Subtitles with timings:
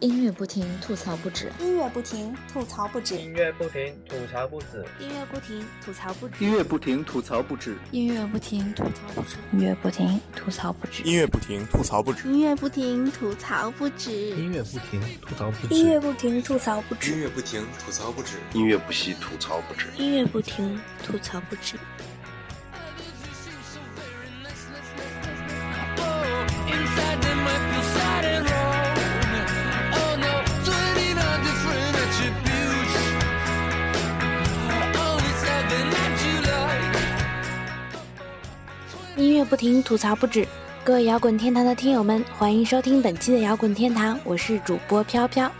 [0.00, 1.50] 音乐不停，吐槽不止。
[1.60, 3.16] 音乐不停，吐槽不止。
[3.16, 4.84] 音乐不停，吐槽不止。
[4.98, 6.44] 音乐不停，吐槽不止。
[6.44, 7.76] 音乐不停，吐槽不止。
[7.92, 9.38] 音乐不停，吐槽不止。
[9.44, 11.02] 音乐不停，吐槽不止。
[11.04, 12.28] 音乐不停，吐槽不止。
[12.28, 14.18] 音乐不停，吐槽不止。
[14.30, 15.74] 音乐不停，吐槽不止。
[15.74, 17.10] 音乐不停，吐槽不止。
[17.10, 18.38] 音乐不停，吐槽不止。
[18.54, 19.86] 音乐不息，吐槽不止。
[19.96, 21.76] 音乐不停，吐槽不止。
[39.52, 40.48] 不停，吐槽不止。
[40.82, 45.52] 各位摇滚天堂的听友们，欢迎收听本期的摇滚天堂，我是主播飘飘。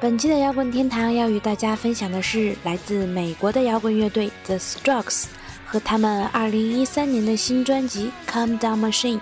[0.00, 5.26] 本期的摇滚天堂要与大家分享的是来自美国的摇滚乐队 The Strokes
[5.64, 9.18] 和他们2013年的新专辑《Calm Down Machine》。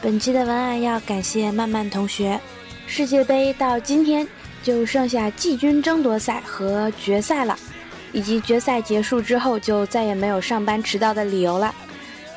[0.00, 2.40] 本期的文案要感谢曼曼同学。
[2.88, 4.26] 世界杯到今天
[4.64, 7.56] 就剩下季军争夺赛和决赛了，
[8.10, 11.72] 以及决赛结束之后就再也没有上班迟到的理由了。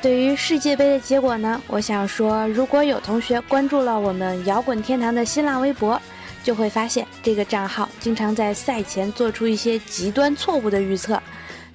[0.02, 6.00] 对于世界杯的结果呢，我想说，如果有同学关注了我们摇滚天堂的新浪微博，
[6.44, 11.20] 就会发现这个账号经常在赛前做出一些极端错误的预测。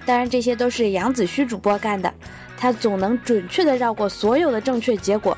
[0.06, 2.12] 当然，这些都是杨子虚主播干的，
[2.56, 5.36] 他总能准确的绕过所有的正确结果。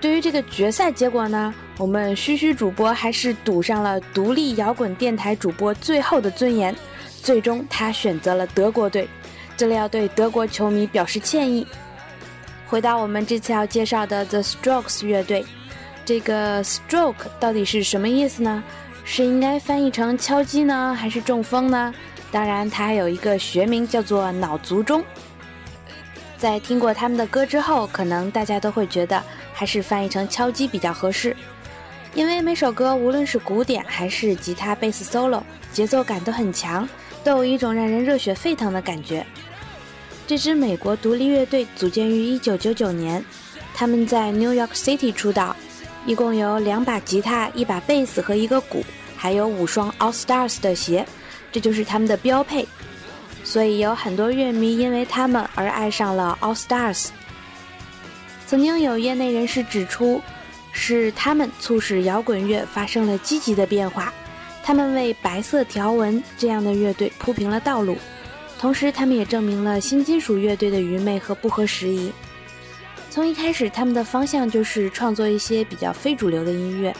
[0.00, 6.74] 对于这个决赛结果呢，我们虚虚主播还是赌上了独立摇滚电台主播最后的尊严，
[7.22, 9.08] 最终他选择了德国队。
[9.56, 11.66] 这里要对德国球迷表示歉意。
[12.66, 15.46] 回到我们这次要介绍的 The Strokes 乐队，
[16.04, 18.62] 这个 stroke 到底是什么意思呢？
[19.04, 21.94] 是应该翻译成敲击呢，还是中风呢？
[22.32, 25.02] 当然，它还有一个学名叫做脑卒中。
[26.36, 29.22] 在听过他们的歌之后，可能大家都会觉得
[29.54, 31.36] 还是翻译成敲击比较合适，
[32.14, 35.40] 因为每首歌无论是鼓点还是吉他、贝斯 solo，
[35.72, 36.86] 节奏感都很强，
[37.22, 39.24] 都有一种让人热血沸腾的感觉。
[40.26, 43.24] 这支美国独立乐队组建于1999年，
[43.72, 45.54] 他们在 New York City 出道，
[46.04, 48.84] 一共有两把吉他、一把贝斯和一个鼓，
[49.16, 51.06] 还有五双 All Stars 的鞋，
[51.52, 52.66] 这就是他们的标配。
[53.44, 57.10] 所以有很多乐迷因为他们而爱上了 All Stars。
[58.48, 60.20] 曾经有业内人士指出，
[60.72, 64.12] 是他们促使摇滚乐发生了积极的变化，
[64.64, 67.96] 他们为白色条纹这样的乐队铺平了道路。
[68.58, 72.10] 同时，他们也证明了新金属乐队的愚昧和不合时宜。
[73.10, 76.94] 从一开始，他们的方向就是创作一些比较非主流的音乐。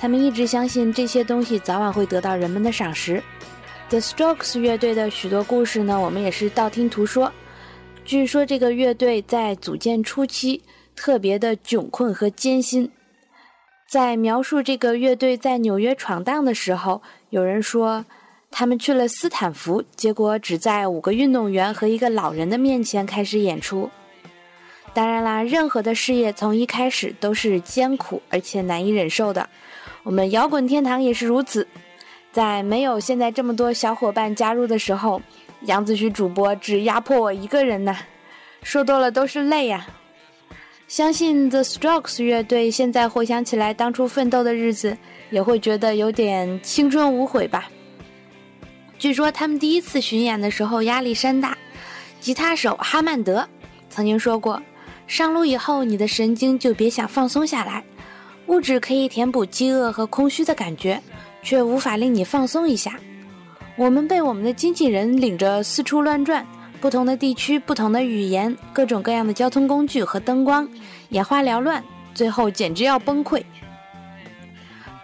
[0.00, 3.22] 他们一直相信这些东西早晚会得到人们的赏识。
[3.90, 7.30] The Strokes 乐队的许多故事呢，我们也是道听途说。
[8.04, 10.62] 据说这个乐队在组建初期
[10.96, 12.90] 特别的窘困和艰辛。
[13.86, 18.06] 在描述这个乐队在纽约闯荡的时候，有人说。
[18.56, 23.90] 他们去了斯坦福，结果只在五个运动员和一个老人的面前开始演出。
[24.92, 29.48] 当然啦，任何的事业从一开始都是艰苦而且难以忍受的。
[30.04, 31.66] 我们摇滚天堂也是如此，
[32.30, 35.20] 在没有现在这么多小伙伴加入的时候，
[35.62, 37.96] 杨子胥主播只压迫我一个人呐，
[38.62, 39.84] 说多了都是泪呀。
[40.86, 44.96] 相信 The Strokes 乐队现在回想起来当初奋斗的日子，
[45.30, 47.68] 也会觉得有点青春无悔吧。
[48.98, 51.56] 据说他们第一次巡演的时候压力山大，
[52.20, 53.46] 吉他手哈曼德
[53.90, 54.62] 曾经说过
[55.06, 57.84] ：“上路以后，你的神经就别想放松下来。
[58.46, 61.00] 物质可以填补饥饿和空虚的感觉，
[61.42, 62.98] 却无法令你放松一下。”
[63.76, 66.46] 我们被我们的经纪人领着四处乱转，
[66.80, 70.68] 不同的地区、不同的语言、各种各样的交通工具和灯光，
[71.08, 71.82] 眼花缭乱，
[72.14, 73.42] 最后简直要崩溃。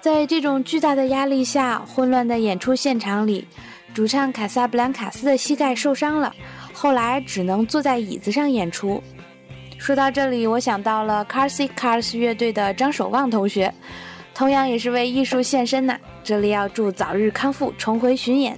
[0.01, 3.47] 在这种巨大的压力下，混乱的演出现场里。
[3.93, 6.33] 主唱卡萨布兰卡斯的膝盖受伤了，
[6.73, 9.03] 后来只能坐在椅子上演出。
[9.79, 13.73] 说到这里，我想到了 Carsey Cars 乐队的张守望同学，
[14.33, 15.99] 同样也是为艺术献身呐。
[16.23, 18.57] 这里要祝早日康复，重回巡演。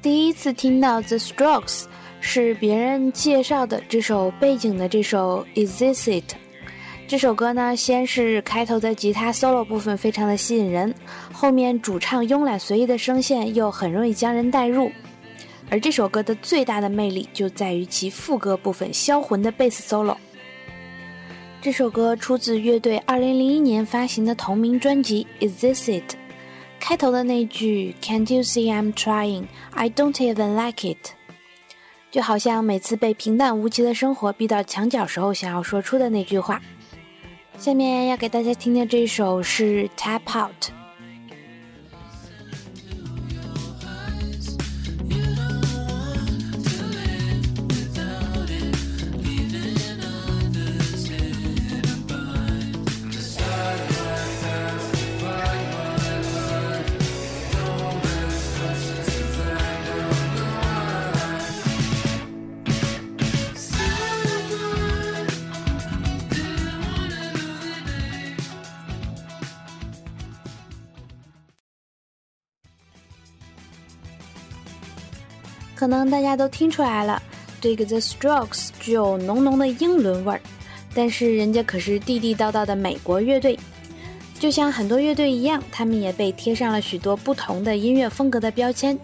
[0.00, 1.84] 第一次听到 The Strokes
[2.20, 6.34] 是别人介绍的这首背景的这首 Is This It。
[7.10, 10.94] 这首歌呢，先是开头的吉他 solo 部分非常的吸引人，
[11.32, 14.92] 后面主唱慵懒随意的声线又很容易将人带入，
[15.68, 20.16] 而这首歌的最大的魅力就在于其副歌部分销魂的贝斯 solo。
[21.60, 26.12] 这首歌出自乐队2001年发行的同名专辑《Is This It》，
[26.78, 29.46] 开头的那句 "Can't you see I'm trying?
[29.72, 31.10] I don't even like it"，
[32.12, 36.62] 就好像每次被平淡无奇的生活逼到墙角时候想要说出的那句话。
[37.60, 40.70] 下面要给大家听的这首是《Tap Out》。
[75.80, 77.22] 可能大家都听出来了，
[77.58, 80.40] 这个 The Strokes 具有浓浓的英伦味儿，
[80.94, 83.58] 但是人家可是地地道道的美国乐队。
[84.38, 88.98] 就像很多乐队一样，他们也被贴上了许多不同的音乐风格的标签，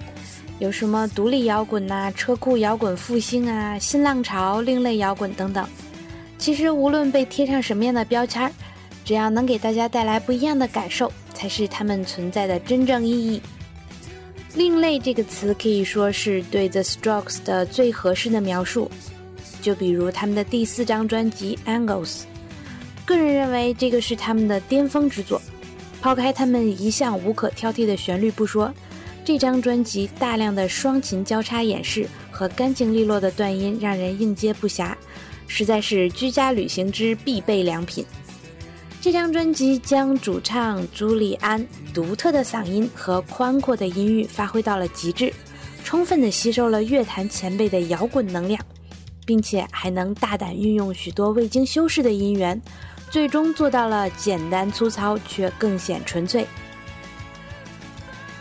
[0.59, 5.67] 有什么独立摇滚呐、车库摇滚复兴啊、新浪潮、另类摇滚等等。
[6.37, 8.53] 其实无论被贴上什么样的标签，
[9.03, 13.41] 只要能给大家带来不一样的感受，才是他们存在的真正意义。
[14.57, 18.91] 另类这个词可以说是对 The Strokes 的最合适的描述。
[19.61, 22.09] 就比如他们的第四张专辑《Angles》，
[23.05, 25.43] 个人认为这个是他们的巅峰之作。
[26.01, 28.73] 抛开他们一向无可挑剔的旋律不说，
[29.25, 34.95] 这张专辑大量的双琴交叉演示和干净利落的断音让人应接不暇，
[35.49, 38.07] 实在是居家旅行之必备良品。
[39.07, 41.65] 这张专辑将主唱朱利安
[41.95, 45.33] 独特的嗓音和宽阔的音域发挥到了极致，
[45.85, 48.61] 充分地吸收了乐坛前辈的摇滚能量，
[49.25, 52.61] 并且还能大胆运用许多未经修饰的音源，
[53.09, 56.45] 最终做到了简单粗糙却更显纯粹。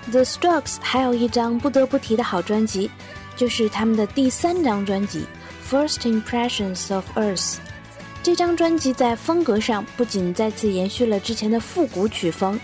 [0.10, 2.90] The Strokes 还有一张不得不提的好专辑，
[3.36, 5.26] 就是他们的第三张专辑
[5.72, 7.54] 《First Impressions of Earth》。
[8.26, 12.60] 这张专辑在风格上不仅再次延续了之前的复古曲风，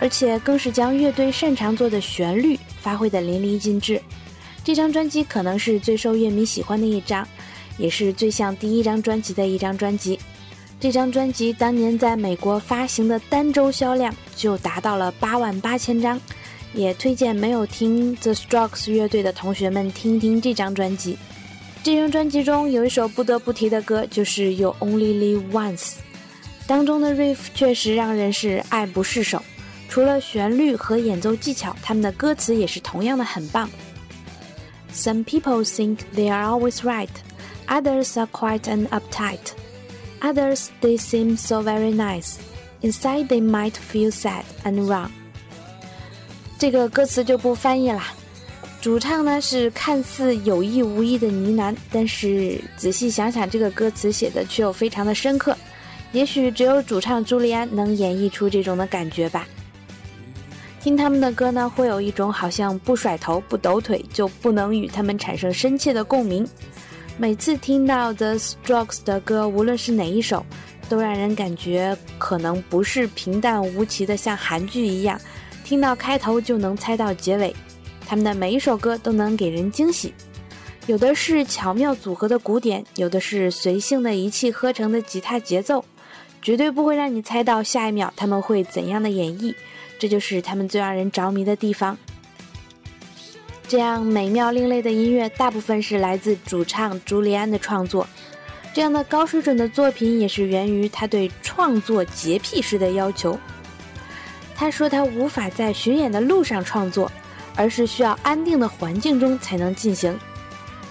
[0.00, 4.02] 而且更是将乐队擅长做的旋律发挥得淋漓尽致。
[4.64, 7.24] 这张专辑可能是最受乐迷喜欢的一张，
[7.78, 10.18] 也是最像第一张专辑的一张专辑。
[10.80, 16.20] 这张专辑当年在美国发行的单周销量就达到了八万八千张，
[16.72, 21.16] 也推荐没有听 The Strokes 乐队的同学们听一听这张专辑。
[21.83, 25.93] 这张专辑中有一首不得不提的歌，就是《You Only Live Once》，
[26.67, 29.41] 当中的 riff 确实让人是爱不释手。
[29.87, 33.69] 除了旋律和演奏技巧，他们的歌词也是同样的很棒。
[34.93, 37.09] Some people think they are always right,
[37.67, 39.53] others are quite an uptight,
[40.19, 42.35] others they seem so very nice,
[42.81, 45.09] inside they might feel sad and wrong。
[46.59, 48.03] 这个歌词就不翻译了。
[48.84, 55.56] 主唱呢是看似有意无意的呢喃，但是仔细想想，这个歌词写的却又非常的深刻。
[56.12, 59.48] 也许只有主唱朱利安能演绎出这种的感觉吧。
[60.82, 66.46] 听他们的歌呢，会有一种好像不甩头不抖腿就不能与他们产生深切的共鸣。
[67.16, 70.44] 每次听到 The Strokes 的歌，无论是哪一首，
[70.90, 75.18] 都让人感觉可能不是平淡无奇的像韩剧一样，
[75.64, 77.56] 听到开头就能猜到结尾。
[78.06, 80.12] 他们的每一首歌都能给人惊喜，
[80.86, 85.84] 有的是巧妙组合的鼓点，有的是随性的一气呵成的吉他节奏，
[86.42, 89.54] 绝对不会让你猜到下一秒他们会怎样的演绎。
[89.98, 91.96] 这就是他们最让人着迷的地方。
[93.66, 98.06] 这样美妙另类的音乐，大部分是来自主唱朱利安的创作。
[98.74, 103.38] 这样的高水准的作品，也是源于他对创作洁癖式的要求。
[104.54, 107.10] 他说他无法在巡演的路上创作。
[107.56, 110.18] 而是需要安定的环境中才能进行。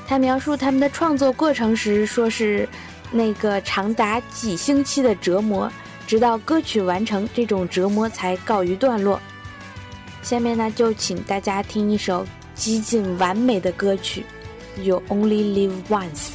[0.08, 2.67] 他描述他们的创作过程时，说是
[3.12, 5.72] 那个长达几星期的折磨，
[6.05, 9.20] 直到歌曲完成，这种折磨才告一段落。
[10.22, 14.25] 下面呢，就请大家听一首极尽完美的歌曲
[14.82, 16.29] 《You Only Live Once》。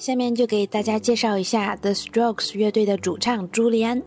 [0.00, 4.02] 下面就给大家介绍一下 The Strokes 乐队的主唱朱利安。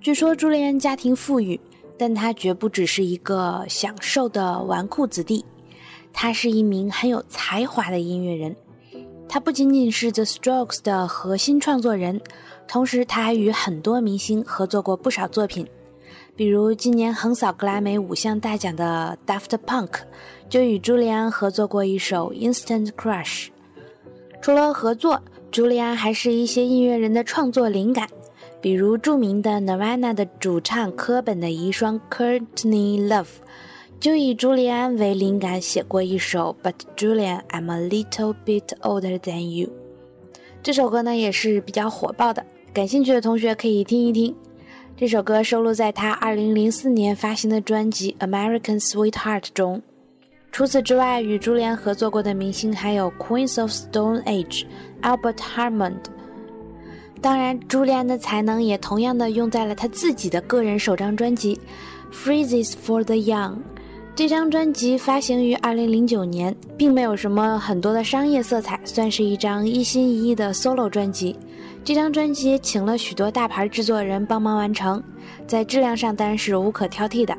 [0.00, 1.60] 据说朱利安家庭富裕，
[1.98, 5.44] 但他绝不只是一个享受的纨绔子弟，
[6.10, 8.56] 他是一名很有才华的音乐人。
[9.28, 12.18] 他不仅仅是 The Strokes 的核心创作人，
[12.66, 15.66] 同时他还与很多明星合作过不少作品，
[16.34, 19.96] 比如今年横扫格莱美五项大奖的 Daft Punk
[20.48, 23.48] 就与朱利安合作过一首 Instant Crush。
[24.44, 28.06] 除了合作，朱利安还是一些音乐人的创作灵感，
[28.60, 33.24] 比如著名的 Nirvana 的主唱科本的遗孀 Courtney Love。
[33.98, 39.68] 就以朱利安为灵感写过一首《But Julian, I'm a little bit older than you》。
[40.62, 44.36] 这首歌呢也是比较火爆的，感兴趣的同学可以听一听。
[44.94, 49.80] 这首歌收录在他2004年发行的专辑《American Sweetheart》中。
[50.54, 54.64] 除此之外，与朱莉安合作过的明星还有 Queens of Stone Age、
[55.02, 55.96] Albert Hammond。
[57.20, 61.58] 当然，朱莉安的才能也同样的用在了他自己的个人首张专辑
[62.14, 63.54] 《Freezes for the Young》。
[64.14, 71.36] 这张专辑发行于二零零九年，并没有什么很多的商业色彩，算是一张一心一意的 solo 专辑。
[71.82, 75.02] 这张专辑请了许多大牌制作人帮忙完成，
[75.48, 77.36] 在质量上当然是无可挑剔的。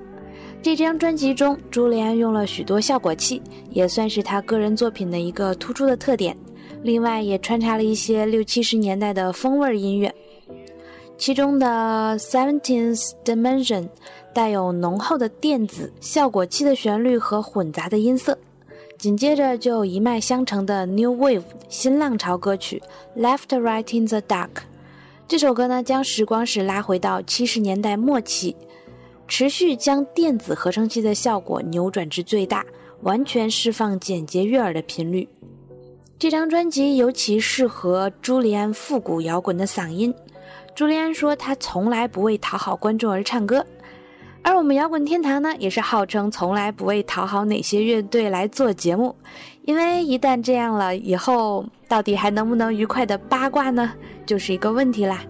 [0.62, 6.36] 这张专辑中，朱利安用了许多效果器，也算是他个人作品的一个突出的特点。
[6.84, 10.14] 另外，也穿插了一些六七十年代的风味音乐，
[11.18, 13.88] 其中的 Seventeenth Dimension。
[14.34, 18.38] 带有浓厚的电子效果器的旋律和混杂的音色，
[18.98, 22.84] 紧接着就一脉相承的 New Wave 新浪潮歌曲
[23.22, 24.48] 《Left Right in the Dark》。
[25.26, 28.58] 这首歌呢，将时光是拉回到七十年代末期，
[29.28, 32.66] 持续将电子合成器的效果扭转至最大，
[33.02, 35.28] 完全释放简洁悦耳的频率。
[36.18, 40.14] 这张专辑尤其适合朱利安复古摇滚的嗓音。
[40.74, 43.66] 朱利安说，他从来不为讨好观众而唱歌。
[44.42, 49.16] 而我们摇滚天堂呢，也是号称从来不为讨好哪些乐队来做节目，
[49.64, 53.92] 因为一旦这样了，以后到底还能不能愉快的八卦呢，
[54.26, 55.26] 就是一个问题啦。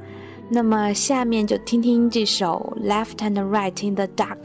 [0.50, 4.38] 那么下面就听听这首《Left and Right in the Dark》。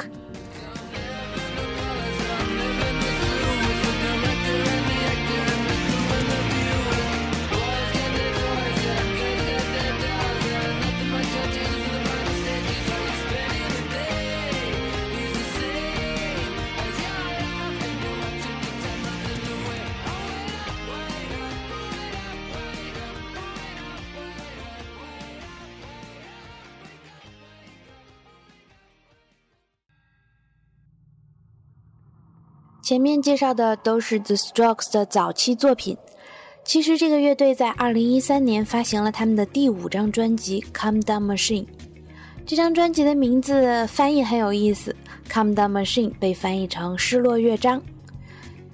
[32.82, 35.96] 前面介绍的都是 The Strokes 的早期作品。
[36.64, 41.64] 其实这个乐队在2013年发行了他们的第五张专辑《Come Down Machine》。
[42.46, 44.94] 这张专辑的名字翻译很有意思，
[45.32, 47.80] 《Come Down Machine》被翻译成“失落乐章”。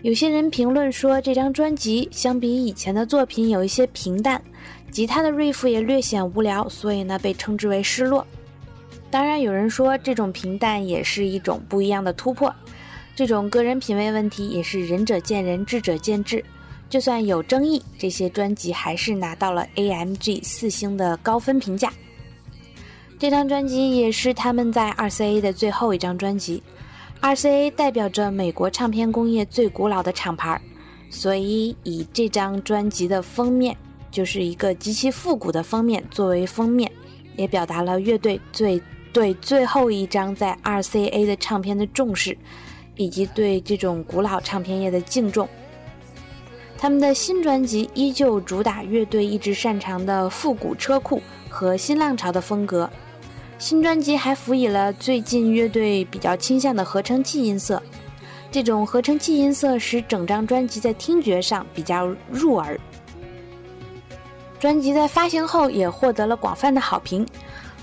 [0.02, 4.40] 有些人评论说，这张专辑相比以前的作品有一些平淡，
[4.90, 8.25] 吉他的 riff 也略显无聊，所以呢被称之为“失落”。
[9.10, 12.54] 当然，有人说这种平淡也是一种不一样的突破。
[13.16, 16.44] 这种个人品味问题也是仁者见仁，智者见智。
[16.90, 21.90] 就算有争议，这些专辑还是拿到了 AMG 四星的高分评价。
[23.18, 26.62] 这张专辑也是他们在 RCA 的最后一张专辑。
[27.23, 30.61] RCA 代表着美国唱片工业最古老的厂牌，
[31.08, 33.75] 所以以这张专辑的封面
[34.11, 36.92] 就是一个极其复古的封面作为封面，
[37.35, 38.78] 也表达了乐队最
[39.11, 42.37] 对最后一张在 RCA 的唱片的重视。
[42.96, 45.48] 以及对这种古老唱片业的敬重。
[46.78, 52.90] 他们的新专辑依旧主打乐队一直擅长的复古车库和新浪潮的风格。
[53.58, 57.82] 新专辑还辅以了最近乐队比较倾向的合成器音色。
[58.50, 62.78] 这种合成器音色使整张专辑在听觉上比较入耳。
[64.58, 67.26] 专辑在发行后也获得了广泛的好评。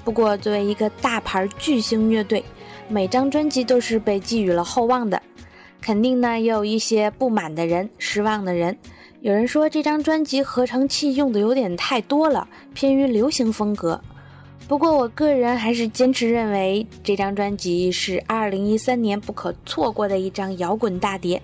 [0.03, 2.43] 不过，作为一个大牌巨星乐队，
[2.89, 5.21] 每张专辑都是被寄予了厚望的，
[5.81, 8.77] 肯定呢也有一些不满的人、失望的人。
[9.21, 13.99] 有人说这张专辑合成器用的有点太多了，偏于流行风格。
[14.67, 21.41] 不过我个人还是坚持认为这张专辑是2013年不可错过的一张摇滚大碟。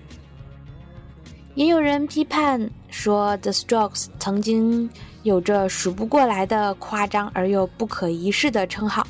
[1.54, 4.88] 也有人批判说，The Strokes 曾经
[5.22, 9.06] 有着数不过来的夸张而又不可一世的称号。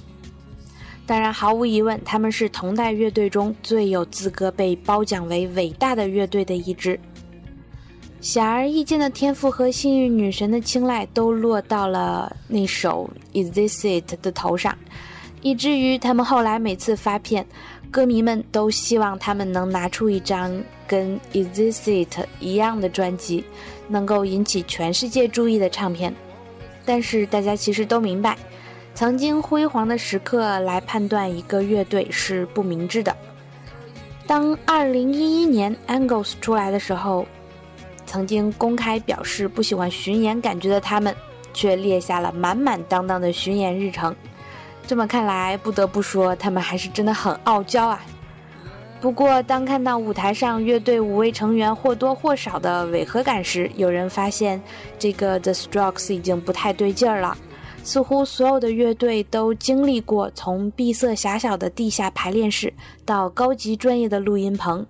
[1.11, 6.97] 当然，毫无疑问，他们是同代乐队中最有资格被褒奖为伟大的乐队的一支。
[8.21, 13.11] 显而易见的天赋和幸运女神的青睐都落到了那首
[13.43, 14.79] 《Is This It》的头上，
[15.43, 17.45] 以至于他们后来每次发片，
[17.91, 23.45] 歌迷们都希望他们能拿出一张跟《Is This It》一样的专辑，
[23.89, 26.15] 能够引起全世界注意的唱片。
[26.85, 28.39] 但是大家其实都明白，
[28.95, 33.17] 曾经辉煌的时刻来判断一个乐队是不明智的。
[34.27, 37.27] 当2011年 Angles 出来的时候，
[38.07, 41.15] 曾经公开表示不喜欢巡演感觉的他们，
[41.55, 44.15] 却列下了满满当当的巡演日程。
[44.87, 48.05] 这么看来，不得不说，他们还是真的很傲娇啊。
[49.01, 54.61] 不过，当看到舞台上乐队五位成员或多或少的违和感时，有人发现
[54.99, 57.37] 这个 The Strokes 已经不太对劲儿了。
[57.83, 62.73] 似乎所有的乐队都经历过从闭塞狭小的地下排练室
[63.05, 64.87] 到高级专业的录音棚。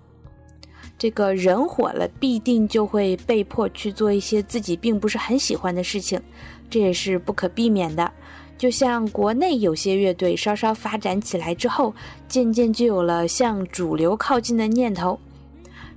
[0.97, 6.21] 这个人火了，必定就会被迫去做一些自己并不是很喜欢的事情，
[6.69, 8.11] 这也是不可避免的。
[8.55, 11.91] 就像国内有些乐队稍稍发展起来之后，
[12.27, 15.19] 渐渐就有了向主流靠近的念头，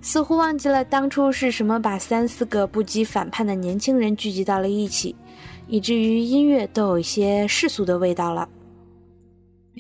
[0.01, 5.15] 似乎忘记了当初是什么把三四个不羁反叛的年轻人聚集到了一起，
[5.75, 8.49] 以至于音乐都有一些世俗的味道了。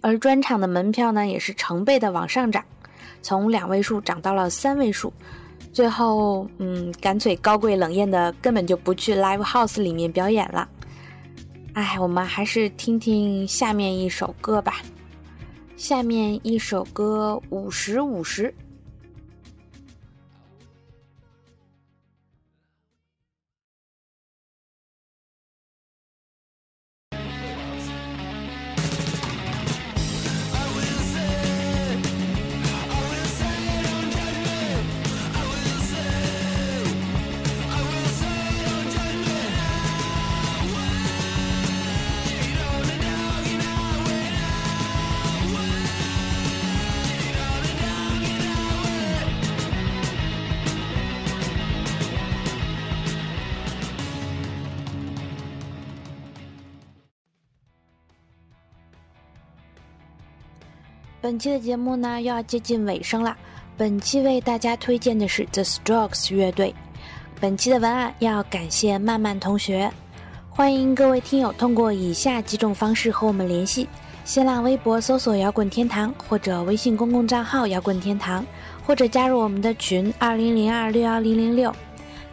[0.02, 2.64] 而专场的门票呢，也是成倍的往上涨，
[3.22, 5.12] 从两位数涨到了三位数，
[5.72, 10.68] 最后，嗯，干脆高贵冷艳的根本就不去 live house 里面表演了。
[11.74, 14.82] 哎，我们还是听听下面一首歌吧。
[15.76, 18.52] 下面一首歌五十五十。
[61.24, 63.34] 本期的节目呢又要接近尾声了。
[63.78, 66.74] 本期为大家推荐的是 The Strokes 乐队。
[67.40, 69.90] 本期的文案要感谢曼曼同学。
[70.50, 73.88] 欢迎各位听友通过以下几种方式和我们联系：
[74.26, 78.44] 新浪微博搜索“摇滚天堂”或者微信公共账号“摇滚天堂”，
[78.84, 81.74] 或者加入我们的群二零零二六幺零零六。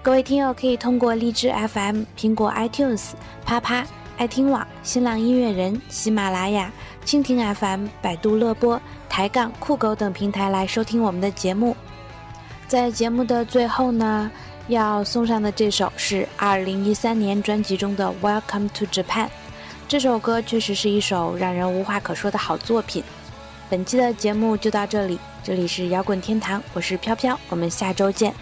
[0.04, 3.12] 各位听友可以通过荔枝 FM、苹果 iTunes、
[3.46, 6.70] 啪啪、爱听网、新浪音乐人、喜马拉雅。
[7.06, 11.76] 蜻蜓 FM、百度乐播、抬杠酷狗等平台来收听我们的节目。
[12.68, 14.32] 在节目的最后呢，
[14.68, 19.26] 要送上的这首是2013年专辑中的《Welcome to Japan》。
[19.88, 23.04] 这首歌确实是一首让人无话可说的好作品。
[23.70, 28.34] 本期的节目就到这里，这里是摇滚天堂，我是飘飘，我们下周见。